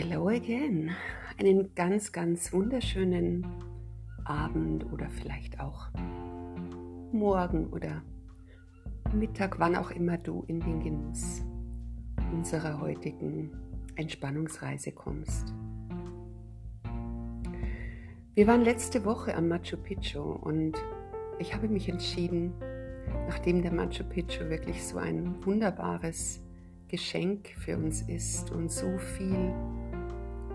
Hello 0.00 0.28
again. 0.28 0.94
Einen 1.40 1.74
ganz, 1.74 2.12
ganz 2.12 2.52
wunderschönen 2.52 3.44
Abend 4.24 4.92
oder 4.92 5.10
vielleicht 5.10 5.58
auch 5.58 5.88
Morgen 7.10 7.66
oder 7.72 8.04
Mittag, 9.12 9.58
wann 9.58 9.74
auch 9.74 9.90
immer 9.90 10.16
du 10.16 10.44
in 10.46 10.60
den 10.60 10.84
Genuss 10.84 11.42
unserer 12.32 12.80
heutigen 12.80 13.50
Entspannungsreise 13.96 14.92
kommst. 14.92 15.52
Wir 18.36 18.46
waren 18.46 18.62
letzte 18.62 19.04
Woche 19.04 19.34
am 19.34 19.48
Machu 19.48 19.76
Picchu 19.78 20.20
und 20.22 20.74
ich 21.40 21.52
habe 21.56 21.66
mich 21.66 21.88
entschieden, 21.88 22.52
nachdem 23.26 23.62
der 23.62 23.72
Machu 23.72 24.04
Picchu 24.04 24.48
wirklich 24.48 24.86
so 24.86 24.98
ein 24.98 25.44
wunderbares 25.44 26.40
Geschenk 26.86 27.48
für 27.48 27.76
uns 27.76 28.02
ist 28.02 28.52
und 28.52 28.70
so 28.70 28.96
viel 28.98 29.52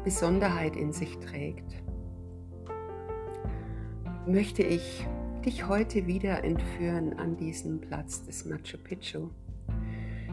Besonderheit 0.03 0.75
in 0.75 0.91
sich 0.91 1.17
trägt, 1.19 1.81
möchte 4.27 4.63
ich 4.63 5.07
dich 5.45 5.67
heute 5.67 6.07
wieder 6.07 6.43
entführen 6.43 7.17
an 7.19 7.37
diesen 7.37 7.79
Platz 7.79 8.25
des 8.25 8.45
Machu 8.45 8.77
Picchu. 8.77 9.29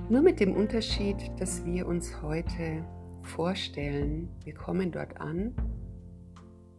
Nur 0.09 0.23
mit 0.23 0.41
dem 0.41 0.55
Unterschied, 0.55 1.17
dass 1.39 1.65
wir 1.65 1.87
uns 1.87 2.21
heute 2.23 2.85
vorstellen, 3.23 4.29
wir 4.45 4.55
kommen 4.55 4.91
dort 4.91 5.21
an 5.21 5.55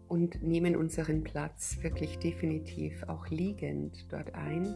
und 0.08 0.44
nehmen 0.44 0.76
unseren 0.76 1.24
Platz 1.24 1.78
wirklich 1.82 2.20
definitiv 2.20 3.04
auch 3.08 3.28
liegend 3.30 4.12
dort 4.12 4.36
ein, 4.36 4.76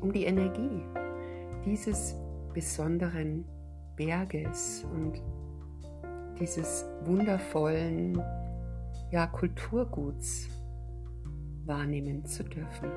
um 0.00 0.12
die 0.12 0.24
Energie 0.24 0.82
dieses 1.64 2.14
besonderen 2.52 3.46
Berges 3.96 4.84
und 4.92 5.22
dieses 6.40 6.84
wundervollen 7.04 8.20
ja, 9.10 9.26
Kulturguts 9.26 10.48
wahrnehmen 11.64 12.24
zu 12.24 12.44
dürfen. 12.44 12.90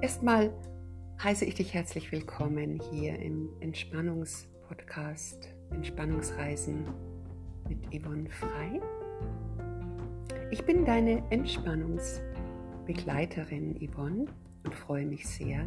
Erstmal 0.00 0.52
heiße 1.22 1.44
ich 1.44 1.54
dich 1.54 1.74
herzlich 1.74 2.10
willkommen 2.12 2.80
hier 2.90 3.18
im 3.18 3.50
Entspannungspodcast 3.60 5.54
Entspannungsreisen 5.70 6.86
mit 7.68 7.86
Yvonne 7.92 8.30
Frei. 8.30 8.80
Ich 10.50 10.64
bin 10.64 10.84
deine 10.84 11.22
Entspannungsbegleiterin 11.30 13.76
Yvonne 13.80 14.26
und 14.64 14.74
freue 14.74 15.06
mich 15.06 15.26
sehr, 15.26 15.66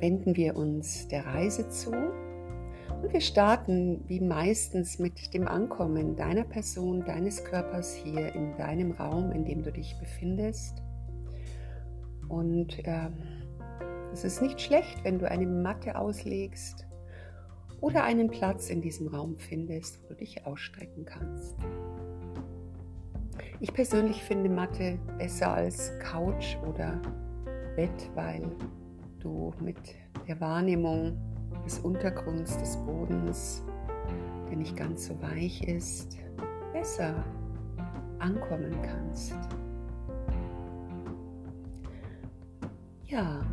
wenden 0.00 0.34
wir 0.34 0.56
uns 0.56 1.06
der 1.06 1.24
Reise 1.24 1.68
zu 1.68 1.92
und 1.92 3.12
wir 3.12 3.20
starten 3.20 4.02
wie 4.08 4.20
meistens 4.20 4.98
mit 4.98 5.32
dem 5.32 5.46
Ankommen 5.46 6.16
deiner 6.16 6.42
Person, 6.42 7.04
deines 7.04 7.44
Körpers 7.44 7.94
hier 7.94 8.34
in 8.34 8.56
deinem 8.56 8.90
Raum, 8.90 9.30
in 9.30 9.44
dem 9.44 9.62
du 9.62 9.70
dich 9.70 9.96
befindest. 10.00 10.82
Und 12.28 12.84
äh, 12.84 13.08
es 14.12 14.24
ist 14.24 14.42
nicht 14.42 14.60
schlecht, 14.60 15.04
wenn 15.04 15.20
du 15.20 15.30
eine 15.30 15.46
Matte 15.46 15.96
auslegst 15.96 16.88
oder 17.80 18.02
einen 18.02 18.30
Platz 18.30 18.68
in 18.68 18.80
diesem 18.80 19.06
Raum 19.06 19.38
findest, 19.38 20.02
wo 20.02 20.08
du 20.08 20.14
dich 20.16 20.44
ausstrecken 20.44 21.04
kannst. 21.04 21.54
Ich 23.60 23.72
persönlich 23.72 24.24
finde 24.24 24.50
Matte 24.50 24.98
besser 25.18 25.54
als 25.54 25.96
Couch 26.00 26.56
oder 26.68 27.00
Bett, 27.76 28.10
weil 28.14 28.50
du 29.20 29.52
mit 29.60 29.76
der 30.26 30.40
Wahrnehmung 30.40 31.18
des 31.64 31.78
Untergrunds, 31.80 32.56
des 32.56 32.76
Bodens, 32.78 33.62
der 34.48 34.56
nicht 34.56 34.74
ganz 34.76 35.06
so 35.06 35.22
weich 35.22 35.62
ist, 35.68 36.16
besser 36.72 37.22
ankommen 38.18 38.74
kannst. 38.82 39.34
Ja, 43.04 43.44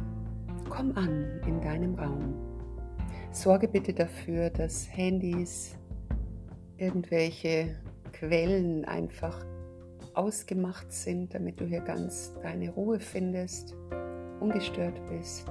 komm 0.69 0.95
an 0.95 1.41
in 1.45 1.59
deinem 1.59 1.95
Raum. 1.95 2.33
Sorge 3.31 3.67
bitte 3.67 3.93
dafür, 3.93 4.49
dass 4.49 4.87
Handys, 4.89 5.75
irgendwelche 6.77 7.75
Quellen 8.13 8.85
einfach 8.85 9.45
ausgemacht 10.13 10.91
sind, 10.93 11.33
damit 11.33 11.59
du 11.59 11.65
hier 11.65 11.81
ganz 11.81 12.33
deine 12.41 12.69
Ruhe 12.69 12.99
findest 12.99 13.75
ungestört 14.43 14.99
bist. 15.07 15.47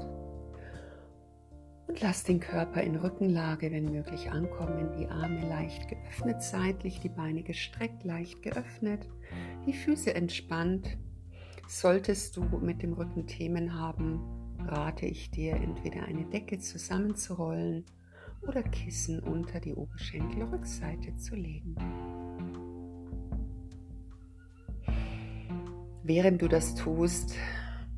Und 1.88 2.00
lass 2.00 2.24
den 2.24 2.40
Körper 2.40 2.82
in 2.82 2.96
Rückenlage, 2.96 3.72
wenn 3.72 3.86
möglich, 3.86 4.30
ankommen. 4.30 4.92
Die 4.98 5.08
Arme 5.08 5.46
leicht 5.48 5.88
geöffnet, 5.88 6.42
seitlich, 6.42 7.00
die 7.00 7.08
Beine 7.08 7.42
gestreckt, 7.42 8.04
leicht 8.04 8.42
geöffnet, 8.42 9.08
die 9.66 9.72
Füße 9.72 10.14
entspannt. 10.14 10.96
Solltest 11.66 12.36
du 12.36 12.44
mit 12.58 12.82
dem 12.82 12.92
Rücken 12.92 13.26
Themen 13.26 13.78
haben, 13.78 14.20
rate 14.58 15.06
ich 15.06 15.30
dir, 15.30 15.54
entweder 15.56 16.04
eine 16.04 16.24
Decke 16.24 16.58
zusammenzurollen 16.58 17.84
oder 18.42 18.62
Kissen 18.62 19.20
unter 19.20 19.60
die 19.60 19.74
Oberschenkelrückseite 19.74 21.16
zu 21.16 21.34
legen. 21.34 21.76
Während 26.04 26.42
du 26.42 26.48
das 26.48 26.74
tust, 26.74 27.36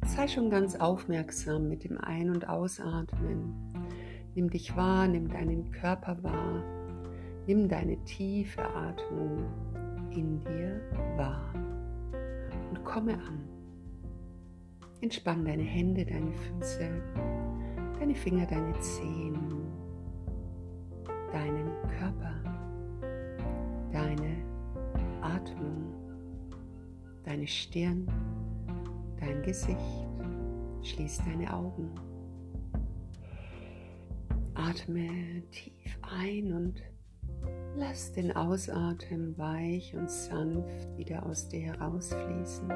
Sei 0.05 0.29
schon 0.29 0.51
ganz 0.51 0.77
aufmerksam 0.77 1.69
mit 1.69 1.85
dem 1.85 1.99
Ein- 1.99 2.31
und 2.31 2.49
Ausatmen. 2.49 3.55
Nimm 4.35 4.51
dich 4.51 4.77
wahr, 4.77 5.09
nimm 5.09 5.29
deinen 5.29 5.71
Körper 5.73 6.23
wahr, 6.23 6.63
nimm 7.47 7.69
deine 7.69 7.97
tiefe 8.05 8.63
Atmung 8.63 9.45
in 10.11 10.41
dir 10.45 10.81
wahr 11.17 11.53
und 12.71 12.85
komme 12.85 13.15
an. 13.15 13.41
Entspann 15.01 15.45
deine 15.45 15.63
Hände, 15.63 16.05
deine 16.05 16.33
Füße, 16.33 16.89
deine 17.99 18.15
Finger, 18.15 18.47
deine 18.47 18.79
Zehen, 18.81 19.39
deinen 21.33 21.71
Körper, 21.99 22.35
deine 23.91 24.37
Atmung, 25.21 25.95
deine 27.25 27.47
Stirn 27.47 28.07
dein 29.25 29.43
Gesicht, 29.43 29.79
schließ 30.83 31.23
deine 31.25 31.53
Augen 31.53 31.91
Atme 34.55 35.43
tief 35.51 35.99
ein 36.03 36.53
und 36.53 36.83
lass 37.77 38.13
den 38.13 38.35
Ausatmen 38.37 39.37
weich 39.37 39.95
und 39.97 40.11
sanft 40.11 40.97
wieder 40.97 41.27
aus 41.27 41.49
dir 41.49 41.61
herausfließen. 41.73 42.69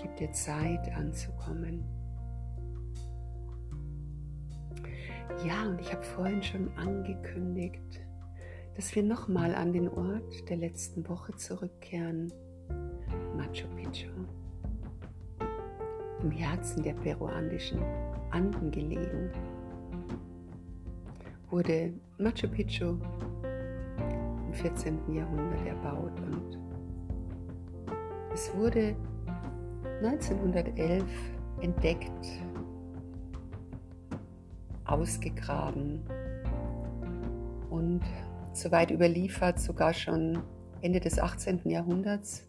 Gib 0.00 0.16
dir 0.16 0.32
Zeit 0.32 0.94
anzukommen. 0.96 1.84
Ja, 5.44 5.68
und 5.68 5.80
ich 5.80 5.92
habe 5.92 6.02
vorhin 6.02 6.42
schon 6.42 6.70
angekündigt, 6.76 8.05
dass 8.76 8.94
wir 8.94 9.02
nochmal 9.02 9.54
an 9.54 9.72
den 9.72 9.88
Ort 9.88 10.50
der 10.50 10.58
letzten 10.58 11.08
Woche 11.08 11.34
zurückkehren, 11.34 12.30
Machu 13.34 13.66
Picchu. 13.74 14.10
Im 16.22 16.30
Herzen 16.30 16.82
der 16.82 16.92
peruanischen 16.92 17.80
Anden 18.30 18.70
gelegen, 18.70 19.30
wurde 21.48 21.94
Machu 22.18 22.48
Picchu 22.48 22.98
im 24.46 24.52
14. 24.52 25.14
Jahrhundert 25.14 25.66
erbaut 25.66 26.20
und 26.20 26.58
es 28.34 28.54
wurde 28.54 28.94
1911 30.02 31.02
entdeckt, 31.62 32.26
ausgegraben 34.84 36.02
und 37.70 38.02
soweit 38.56 38.90
überliefert, 38.90 39.60
sogar 39.60 39.92
schon 39.92 40.42
Ende 40.80 41.00
des 41.00 41.18
18. 41.18 41.68
Jahrhunderts, 41.68 42.46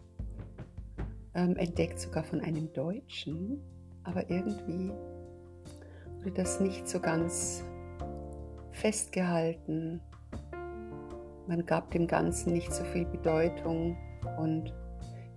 ähm, 1.33 1.56
entdeckt 1.56 2.00
sogar 2.00 2.24
von 2.24 2.42
einem 2.42 2.71
Deutschen, 2.74 3.62
aber 4.04 4.30
irgendwie 4.30 4.92
wurde 6.19 6.31
das 6.31 6.59
nicht 6.59 6.88
so 6.88 7.00
ganz 7.00 7.63
festgehalten. 8.71 10.01
Man 11.48 11.65
gab 11.65 11.92
dem 11.92 12.07
Ganzen 12.07 12.54
nicht 12.54 12.74
so 12.74 12.83
viel 12.86 13.06
Bedeutung 13.06 13.98
und 14.38 14.74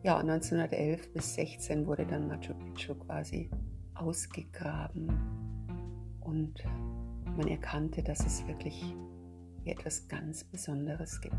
ja, 0.03 0.19
1911 0.19 1.13
bis 1.13 1.35
16 1.35 1.87
wurde 1.87 2.07
dann 2.07 2.27
Machu 2.27 2.55
Picchu 2.55 2.95
quasi 2.95 3.51
ausgegraben 3.95 5.09
und 6.21 6.55
man 7.37 7.49
erkannte, 7.49 8.03
dass 8.03 8.25
es 8.25 8.47
wirklich 8.47 8.95
hier 9.63 9.73
etwas 9.73 10.09
ganz 10.09 10.45
Besonderes 10.45 11.21
gibt. 11.21 11.37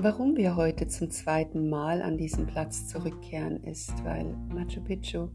Warum 0.00 0.36
wir 0.36 0.54
heute 0.54 0.86
zum 0.86 1.10
zweiten 1.10 1.68
Mal 1.68 2.02
an 2.02 2.16
diesen 2.16 2.46
Platz 2.46 2.86
zurückkehren, 2.86 3.64
ist, 3.64 3.92
weil 4.04 4.26
Machu 4.54 4.80
Picchu 4.80 5.28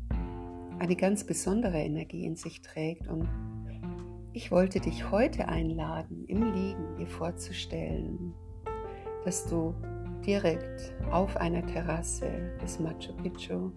eine 0.79 0.95
ganz 0.95 1.25
besondere 1.25 1.79
Energie 1.79 2.25
in 2.25 2.37
sich 2.37 2.61
trägt 2.61 3.07
und 3.09 3.27
ich 4.31 4.51
wollte 4.51 4.79
dich 4.79 5.11
heute 5.11 5.47
einladen, 5.47 6.23
im 6.27 6.53
Liegen 6.53 6.95
dir 6.97 7.07
vorzustellen, 7.07 8.33
dass 9.25 9.45
du 9.45 9.75
direkt 10.25 10.93
auf 11.11 11.35
einer 11.37 11.65
Terrasse 11.65 12.31
des 12.61 12.79
Machu 12.79 13.13
Picchu 13.21 13.71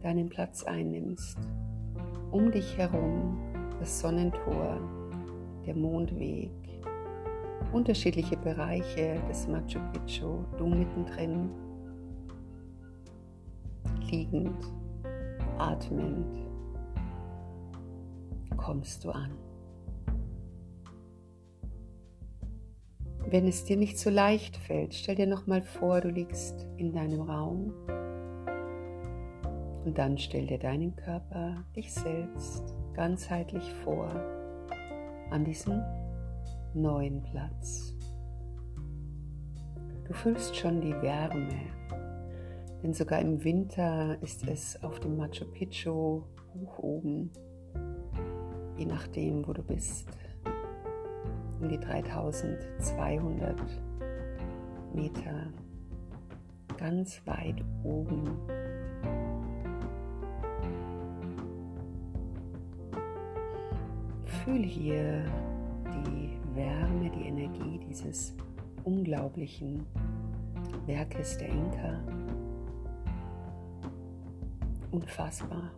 deinen 0.00 0.28
Platz 0.28 0.64
einnimmst. 0.64 1.36
Um 2.30 2.50
dich 2.50 2.78
herum 2.78 3.51
das 3.82 3.98
Sonnentor, 3.98 4.78
der 5.66 5.74
Mondweg, 5.74 6.52
unterschiedliche 7.72 8.36
Bereiche 8.36 9.20
des 9.28 9.48
Machu 9.48 9.80
Picchu, 9.92 10.44
du 10.56 10.66
mittendrin, 10.66 11.50
liegend, 14.08 14.64
atmend, 15.58 16.46
kommst 18.56 19.04
du 19.04 19.10
an. 19.10 19.32
Wenn 23.28 23.48
es 23.48 23.64
dir 23.64 23.76
nicht 23.76 23.98
so 23.98 24.10
leicht 24.10 24.56
fällt, 24.58 24.94
stell 24.94 25.16
dir 25.16 25.26
noch 25.26 25.48
mal 25.48 25.62
vor, 25.62 26.00
du 26.00 26.08
liegst 26.08 26.68
in 26.76 26.92
deinem 26.92 27.22
Raum 27.22 27.72
und 29.84 29.98
dann 29.98 30.18
stell 30.18 30.46
dir 30.46 30.58
deinen 30.60 30.94
Körper, 30.94 31.64
dich 31.74 31.92
selbst 31.92 32.76
ganzheitlich 32.94 33.72
vor 33.84 34.08
an 35.30 35.44
diesem 35.44 35.82
neuen 36.74 37.22
Platz. 37.22 37.94
Du 40.06 40.12
fühlst 40.12 40.56
schon 40.56 40.80
die 40.80 40.94
Wärme, 41.00 41.48
denn 42.82 42.92
sogar 42.92 43.20
im 43.20 43.42
Winter 43.44 44.20
ist 44.22 44.46
es 44.46 44.82
auf 44.82 45.00
dem 45.00 45.16
Machu 45.16 45.44
Picchu 45.46 46.22
hoch 46.54 46.78
oben, 46.78 47.30
je 48.76 48.86
nachdem, 48.86 49.46
wo 49.46 49.52
du 49.52 49.62
bist, 49.62 50.08
um 51.60 51.68
die 51.68 51.78
3200 51.78 53.56
Meter 54.94 55.52
ganz 56.76 57.22
weit 57.26 57.64
oben 57.84 58.24
Fühl 64.44 64.64
hier 64.64 65.24
die 65.86 66.36
Wärme, 66.56 67.10
die 67.10 67.28
Energie 67.28 67.78
dieses 67.78 68.34
unglaublichen 68.82 69.86
Werkes 70.86 71.38
der 71.38 71.48
Inka. 71.48 72.00
Unfassbar, 74.90 75.70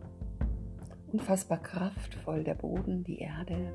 unfassbar 1.11 1.61
kraftvoll 1.61 2.43
der 2.43 2.55
Boden, 2.55 3.03
die 3.03 3.19
Erde. 3.19 3.71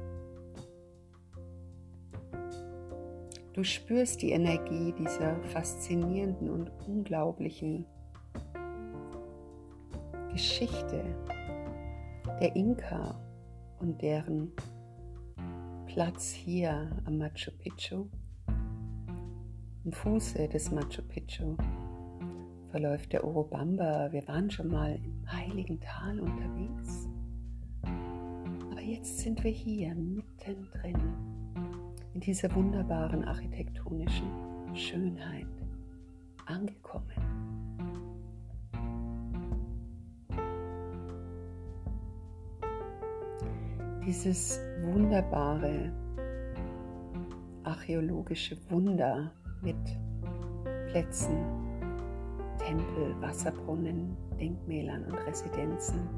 Du 3.52 3.62
spürst 3.62 4.22
die 4.22 4.32
Energie 4.32 4.92
dieser 4.98 5.36
faszinierenden 5.44 6.50
und 6.50 6.70
unglaublichen 6.88 7.86
Geschichte 10.32 11.04
der 12.40 12.56
Inka 12.56 13.14
und 13.78 14.02
deren 14.02 14.52
Platz 15.92 16.30
hier 16.30 16.88
am 17.04 17.18
Machu 17.18 17.50
Picchu. 17.50 18.06
Am 18.46 19.90
Fuße 19.90 20.46
des 20.46 20.70
Machu 20.70 21.02
Picchu 21.02 21.56
verläuft 22.70 23.12
der 23.12 23.24
Urubamba. 23.24 24.12
Wir 24.12 24.26
waren 24.28 24.48
schon 24.52 24.68
mal 24.68 25.00
im 25.02 25.32
heiligen 25.32 25.80
Tal 25.80 26.20
unterwegs. 26.20 27.08
Aber 27.82 28.80
jetzt 28.80 29.18
sind 29.18 29.42
wir 29.42 29.50
hier 29.50 29.92
mittendrin 29.96 30.94
in 32.14 32.20
dieser 32.20 32.54
wunderbaren 32.54 33.24
architektonischen 33.24 34.30
Schönheit 34.76 35.48
angekommen. 36.46 37.40
dieses 44.10 44.58
wunderbare 44.82 45.92
archäologische 47.64 48.56
Wunder 48.70 49.32
mit 49.62 49.76
Plätzen, 50.88 51.36
Tempel, 52.58 53.14
Wasserbrunnen, 53.20 54.16
Denkmälern 54.38 55.04
und 55.04 55.14
Residenzen 55.26 56.08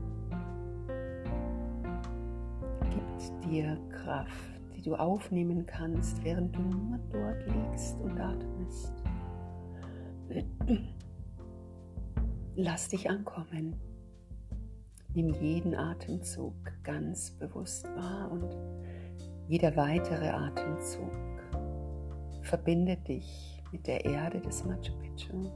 gibt 2.92 3.44
dir 3.44 3.78
Kraft, 3.90 4.60
die 4.74 4.82
du 4.82 4.94
aufnehmen 4.94 5.64
kannst, 5.66 6.22
während 6.24 6.54
du 6.54 6.60
nur 6.60 6.98
dort 7.10 7.44
liegst 7.46 7.98
und 8.00 8.18
atmest. 8.20 8.92
Lass 12.56 12.88
dich 12.88 13.08
ankommen. 13.08 13.74
Nimm 15.14 15.34
jeden 15.34 15.74
Atemzug 15.74 16.54
ganz 16.82 17.32
bewusst 17.32 17.84
wahr 17.96 18.30
und 18.32 18.56
jeder 19.46 19.76
weitere 19.76 20.28
Atemzug 20.30 21.12
verbindet 22.40 23.06
dich 23.06 23.62
mit 23.72 23.86
der 23.86 24.04
Erde 24.06 24.40
des 24.40 24.64
Machu 24.64 24.92
Picchu, 25.00 25.50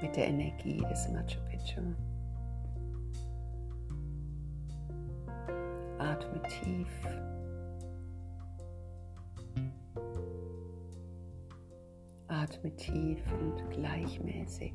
mit 0.00 0.16
der 0.16 0.28
Energie 0.28 0.82
des 0.88 1.08
Machu 1.10 1.38
Picchu. 1.50 1.82
Atme 5.98 6.42
tief. 6.48 6.88
Atme 12.28 12.74
tief 12.76 13.20
und 13.40 13.70
gleichmäßig. 13.70 14.72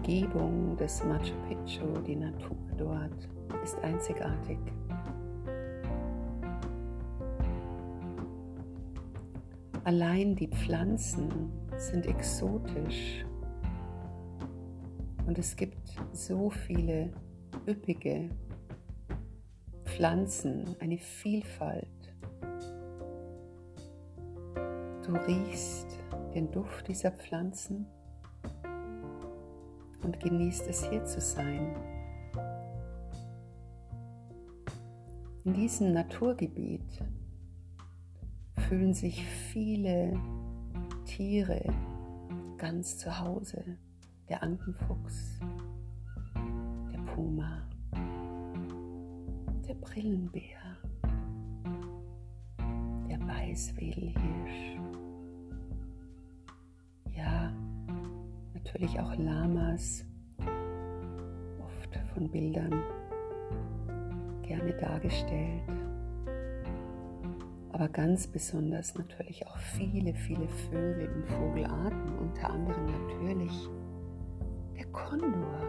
Umgebung 0.00 0.78
des 0.78 1.04
Machu 1.04 1.34
Picchu, 1.46 2.00
die 2.06 2.16
Natur 2.16 2.56
dort, 2.78 3.28
ist 3.62 3.78
einzigartig. 3.80 4.58
Allein 9.84 10.34
die 10.34 10.48
Pflanzen 10.48 11.52
sind 11.76 12.06
exotisch 12.06 13.26
und 15.26 15.38
es 15.38 15.54
gibt 15.54 15.94
so 16.12 16.48
viele 16.48 17.12
üppige 17.66 18.30
Pflanzen, 19.84 20.76
eine 20.80 20.96
Vielfalt. 20.96 22.14
Du 25.06 25.12
riechst 25.26 25.98
den 26.34 26.50
Duft 26.50 26.88
dieser 26.88 27.10
Pflanzen 27.10 27.86
und 30.02 30.20
genießt 30.20 30.66
es 30.68 30.88
hier 30.88 31.04
zu 31.04 31.20
sein. 31.20 31.74
In 35.44 35.54
diesem 35.54 35.92
Naturgebiet 35.92 37.02
fühlen 38.68 38.94
sich 38.94 39.24
viele 39.24 40.12
Tiere 41.06 41.62
ganz 42.56 42.98
zu 42.98 43.18
Hause. 43.18 43.78
Der 44.28 44.42
Ankenfuchs, 44.42 45.40
der 46.92 46.98
Puma, 47.12 47.66
der 49.66 49.74
Brillenbär, 49.74 50.78
der 53.08 53.20
Weißwedelhirsch. 53.26 54.79
Natürlich 58.72 59.00
auch 59.00 59.16
Lamas, 59.16 60.04
oft 61.58 61.98
von 62.14 62.30
Bildern 62.30 62.82
gerne 64.42 64.72
dargestellt 64.74 65.62
aber 67.80 67.88
ganz 67.88 68.26
besonders 68.26 68.94
natürlich 68.94 69.46
auch 69.46 69.56
viele, 69.56 70.12
viele 70.12 70.46
Vögel 70.70 71.08
und 71.14 71.26
Vogelarten, 71.26 72.18
unter 72.18 72.50
anderem 72.50 72.84
natürlich 72.84 73.70
der 74.76 74.84
Kondor, 74.92 75.60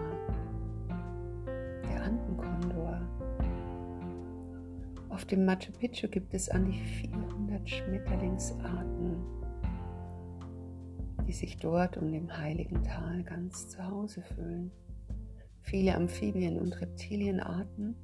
der 1.89 2.03
Andenkondor. 2.03 3.00
Auf 5.08 5.24
dem 5.24 5.46
Machu 5.46 5.72
Picchu 5.79 6.10
gibt 6.10 6.34
es 6.34 6.50
an 6.50 6.65
die 6.65 6.77
400 6.77 7.70
Schmetterlingsarten, 7.70 9.15
die 11.31 11.38
sich 11.38 11.55
dort 11.55 11.95
um 11.95 12.11
dem 12.11 12.38
heiligen 12.38 12.83
Tal 12.83 13.23
ganz 13.23 13.69
zu 13.69 13.88
Hause 13.88 14.21
fühlen. 14.21 14.69
Viele 15.61 15.95
Amphibien- 15.95 16.59
und 16.59 16.73
Reptilienarten 16.81 17.95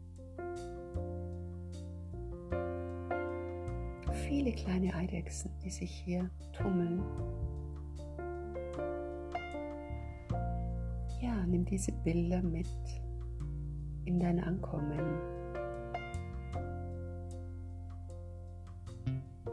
viele 4.29 4.53
kleine 4.53 4.93
Eidechsen, 4.96 5.51
die 5.62 5.69
sich 5.69 5.91
hier 5.91 6.29
tummeln. 6.53 7.01
Ja, 11.19 11.46
nimm 11.46 11.65
diese 11.65 11.91
Bilder 11.91 12.41
mit 12.41 12.67
in 14.05 14.22
dein 14.22 14.41
Ankommen. 14.41 15.19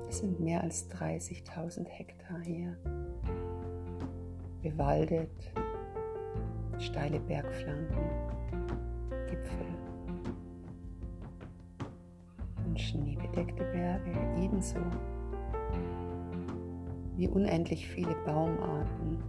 Es 0.08 0.18
sind 0.18 0.38
mehr 0.38 0.62
als 0.62 0.88
30.000 0.92 1.88
Hektar 1.88 2.40
hier. 2.40 2.76
Bewaldet, 4.64 5.52
steile 6.78 7.20
Bergflanken, 7.20 8.08
Gipfel 9.28 9.66
und 12.64 12.80
schneebedeckte 12.80 13.62
Berge 13.62 14.10
ebenso 14.42 14.78
wie 17.18 17.28
unendlich 17.28 17.86
viele 17.86 18.14
Baumarten, 18.24 19.22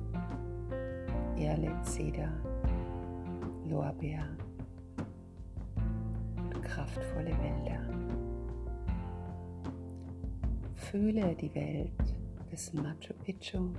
Erle, 1.37 1.81
Zeder, 1.81 2.31
Lorbeer 3.69 4.25
und 6.37 6.63
kraftvolle 6.63 7.35
Wälder. 7.41 7.81
Fühle 10.75 11.35
die 11.35 11.53
Welt 11.53 11.91
des 12.49 12.71
Machu 12.71 13.13
Picchu 13.25 13.73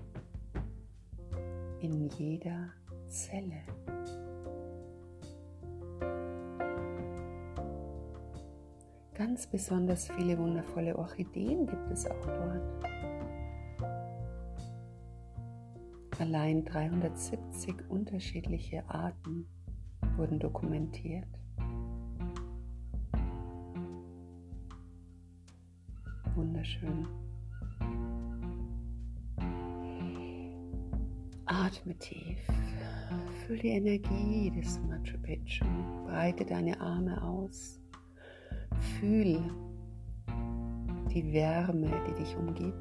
in 1.80 2.08
jeder 2.18 2.72
Zelle. 3.08 3.62
Ganz 9.14 9.46
besonders 9.46 10.08
viele 10.08 10.38
wundervolle 10.38 10.96
Orchideen 10.96 11.66
gibt 11.66 11.90
es 11.90 12.06
auch 12.06 12.26
dort. 12.26 12.86
Allein 16.18 16.64
370 16.64 17.90
unterschiedliche 17.90 18.88
Arten 18.88 19.46
wurden 20.16 20.38
dokumentiert. 20.38 21.28
Wunderschön. 26.34 27.06
Atme 31.66 31.98
tief. 31.98 32.38
Fühl 33.44 33.58
die 33.58 33.70
Energie 33.70 34.52
des 34.52 34.78
Machu 34.82 35.18
Picchu. 35.20 35.64
Breite 36.06 36.44
deine 36.44 36.80
Arme 36.80 37.20
aus. 37.20 37.80
Fühl 39.00 39.40
die 41.12 41.32
Wärme, 41.32 41.90
die 42.06 42.22
dich 42.22 42.36
umgibt. 42.36 42.78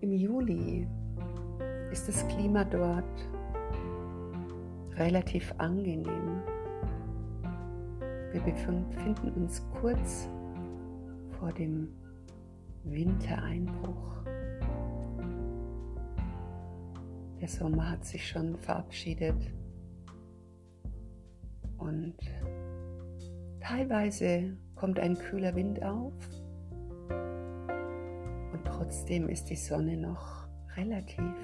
Im 0.00 0.12
Juli 0.12 0.88
ist 1.92 2.08
das 2.08 2.26
Klima 2.26 2.64
dort 2.64 3.04
relativ 4.96 5.54
angenehm. 5.58 6.42
Wir 8.32 8.40
befinden 8.40 9.30
uns 9.36 9.64
kurz 9.80 10.28
vor 11.38 11.52
dem 11.52 11.88
Wintereinbruch. 12.84 14.24
Der 17.40 17.48
Sommer 17.48 17.90
hat 17.90 18.04
sich 18.04 18.26
schon 18.26 18.56
verabschiedet 18.58 19.52
und 21.78 22.16
teilweise 23.60 24.56
kommt 24.74 24.98
ein 24.98 25.16
kühler 25.16 25.54
Wind 25.54 25.82
auf 25.82 26.14
und 28.52 28.64
trotzdem 28.64 29.28
ist 29.28 29.50
die 29.50 29.56
Sonne 29.56 29.96
noch 29.96 30.48
relativ 30.76 31.34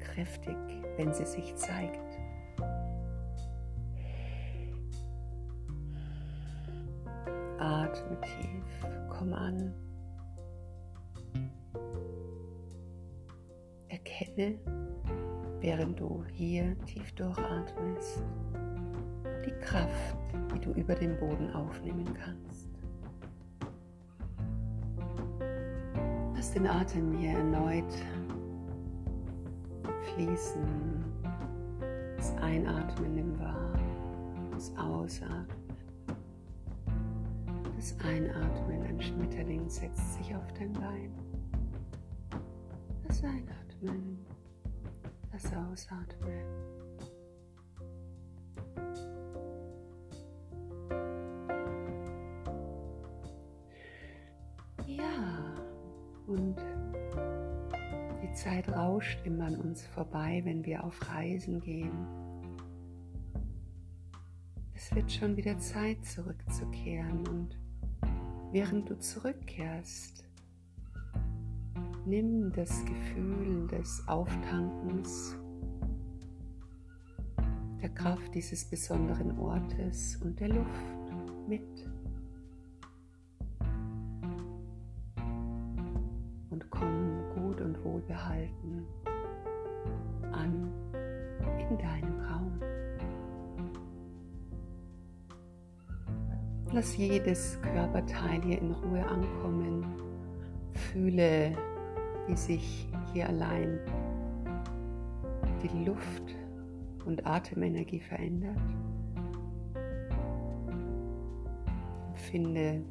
kräftig, 0.00 0.56
wenn 0.96 1.12
sie 1.12 1.26
sich 1.26 1.54
zeigt. 1.56 2.00
Atme 7.58 8.20
tief, 8.20 8.65
komm 9.26 9.32
an. 9.34 9.74
Erkenne, 13.88 14.58
während 15.60 15.98
du 15.98 16.24
hier 16.32 16.76
tief 16.86 17.12
durchatmest, 17.12 18.22
die 19.44 19.52
Kraft, 19.60 20.16
die 20.54 20.60
du 20.60 20.72
über 20.72 20.94
den 20.94 21.16
Boden 21.18 21.52
aufnehmen 21.52 22.06
kannst. 22.14 22.68
Lass 26.34 26.52
den 26.52 26.66
Atem 26.66 27.16
hier 27.18 27.38
erneut 27.38 27.84
fließen. 30.14 31.04
Das 32.16 32.34
Einatmen 32.38 33.14
nimm 33.14 33.38
wahr, 33.38 33.72
das 34.52 34.72
Ausatmen. 34.76 35.65
Das 37.86 38.04
Einatmen, 38.04 38.82
ein 38.82 39.00
Schmetterling 39.00 39.68
setzt 39.68 40.14
sich 40.14 40.34
auf 40.34 40.52
dein 40.54 40.72
Bein. 40.72 41.14
Das 43.06 43.22
Einatmen 43.22 44.18
das 45.30 45.52
Ausatmen. 45.54 46.42
Ja, 54.88 55.54
und 56.26 56.56
die 58.20 58.32
Zeit 58.32 58.68
rauscht 58.68 59.20
immer 59.24 59.46
an 59.46 59.60
uns 59.60 59.86
vorbei, 59.86 60.40
wenn 60.42 60.64
wir 60.64 60.82
auf 60.82 61.08
Reisen 61.08 61.60
gehen. 61.60 62.04
Es 64.74 64.92
wird 64.92 65.12
schon 65.12 65.36
wieder 65.36 65.56
Zeit 65.58 66.04
zurückzukehren 66.04 67.28
und 67.28 67.56
während 68.52 68.88
du 68.90 68.98
zurückkehrst, 68.98 70.26
Nimm 72.08 72.52
das 72.52 72.84
Gefühl 72.84 73.66
des 73.66 74.06
Auftankens 74.06 75.36
der 77.82 77.88
Kraft 77.88 78.32
dieses 78.32 78.64
besonderen 78.64 79.36
Ortes 79.40 80.14
und 80.22 80.38
der 80.38 80.50
Luft 80.50 80.70
mit. 81.48 81.60
Und 86.48 86.70
komm 86.70 87.24
gut 87.34 87.60
und 87.60 87.84
wohlbehalten 87.84 88.86
an 90.30 90.70
in 91.68 91.78
deinem 91.78 92.05
Lass 96.76 96.94
jedes 96.98 97.58
Körperteil 97.62 98.42
hier 98.42 98.60
in 98.60 98.70
Ruhe 98.70 99.02
ankommen. 99.06 99.82
Fühle, 100.74 101.56
wie 102.26 102.36
sich 102.36 102.86
hier 103.14 103.30
allein 103.30 103.80
die 105.62 105.86
Luft 105.86 106.36
und 107.06 107.26
Atemenergie 107.26 108.00
verändert. 108.00 108.60
Finde 112.30 112.84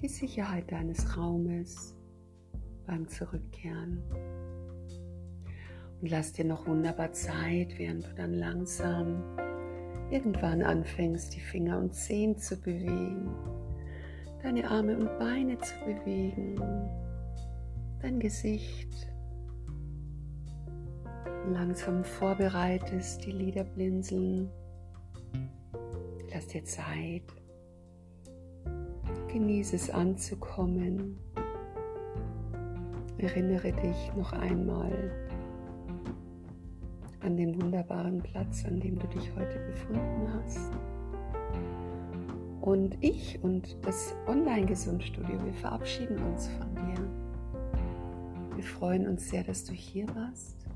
die 0.00 0.08
Sicherheit 0.08 0.72
deines 0.72 1.18
Raumes 1.18 1.94
beim 2.86 3.06
Zurückkehren. 3.08 4.02
Und 6.00 6.10
lass 6.10 6.32
dir 6.32 6.46
noch 6.46 6.66
wunderbar 6.66 7.12
Zeit, 7.12 7.78
während 7.78 8.06
du 8.06 8.14
dann 8.14 8.32
langsam 8.32 9.22
irgendwann 10.10 10.62
anfängst, 10.62 11.34
die 11.34 11.40
Finger 11.40 11.78
und 11.78 11.94
Zehen 11.94 12.36
zu 12.36 12.56
bewegen, 12.56 13.28
deine 14.42 14.68
Arme 14.70 14.96
und 14.96 15.18
Beine 15.18 15.58
zu 15.58 15.74
bewegen, 15.84 16.60
dein 18.00 18.20
Gesicht 18.20 19.08
langsam 21.52 22.04
vorbereitest, 22.04 23.24
die 23.24 23.32
Lider 23.32 23.64
blinzeln. 23.64 24.50
Lass 26.32 26.48
dir 26.48 26.64
Zeit. 26.64 27.22
Genieße 29.28 29.76
es 29.76 29.90
anzukommen. 29.90 31.18
Erinnere 33.18 33.72
dich 33.72 34.12
noch 34.16 34.32
einmal 34.32 35.25
an 37.20 37.36
den 37.36 37.60
wunderbaren 37.60 38.22
Platz, 38.22 38.64
an 38.64 38.80
dem 38.80 38.98
du 38.98 39.06
dich 39.08 39.30
heute 39.36 39.58
befunden 39.60 40.32
hast. 40.32 40.70
Und 42.60 42.96
ich 43.00 43.42
und 43.42 43.76
das 43.82 44.14
Online-Gesundstudio, 44.26 45.44
wir 45.44 45.54
verabschieden 45.54 46.18
uns 46.18 46.48
von 46.48 46.74
dir. 46.74 48.56
Wir 48.56 48.64
freuen 48.64 49.06
uns 49.06 49.28
sehr, 49.28 49.44
dass 49.44 49.64
du 49.64 49.72
hier 49.72 50.06
warst 50.14 50.66